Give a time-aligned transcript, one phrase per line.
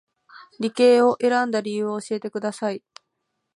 [0.59, 2.83] 理系を選んだ理由を教えてください